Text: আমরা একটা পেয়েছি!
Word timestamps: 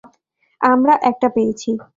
আমরা 0.61 0.93
একটা 1.09 1.27
পেয়েছি! 1.35 1.69